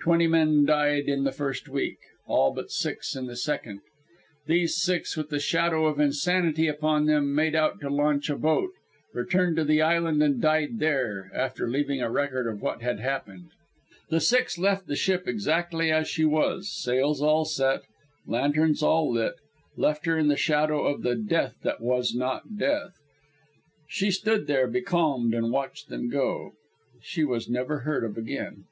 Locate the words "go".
26.10-26.52